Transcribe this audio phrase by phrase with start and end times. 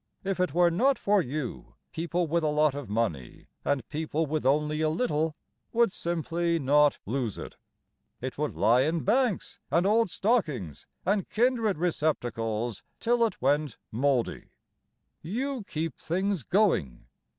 [0.23, 4.47] If it were not for you People with a lot of money, And people with
[4.47, 5.35] only a little,
[5.73, 7.53] Would simply not lose it.
[8.19, 14.49] It would lie in banks and old stockings and kindred receptacles Till it went mouldy.
[15.21, 17.05] You keep things going.